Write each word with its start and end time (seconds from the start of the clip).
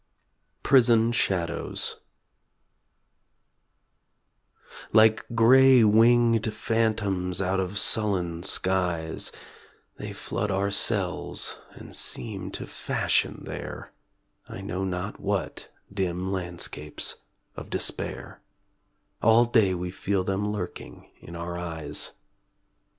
PRISON 0.63 1.11
SHADOWS 1.11 1.97
Like 4.93 5.23
grey 5.35 5.83
winged 5.83 6.51
phantoms 6.51 7.39
out 7.39 7.59
of 7.59 7.77
sullen 7.77 8.41
skies 8.41 9.31
They 9.97 10.11
flood 10.11 10.49
our 10.49 10.71
cells 10.71 11.59
and 11.73 11.95
seem 11.95 12.49
to 12.49 12.65
fashion 12.65 13.43
there 13.45 13.93
I 14.49 14.61
know 14.61 14.83
not 14.83 15.19
what 15.19 15.69
dim 15.93 16.31
landscapes 16.31 17.17
of 17.55 17.69
despair; 17.69 18.41
All 19.21 19.45
day 19.45 19.75
we 19.75 19.91
feel 19.91 20.23
them 20.23 20.51
lurking 20.51 21.11
in 21.21 21.35
our 21.35 21.59
eyes. 21.59 22.13